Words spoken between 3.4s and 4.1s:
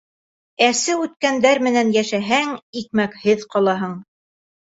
ҡалаһың.